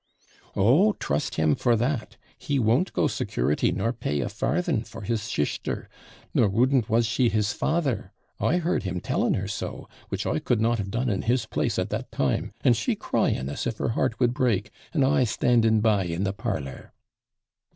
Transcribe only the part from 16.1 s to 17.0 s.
the parlour.'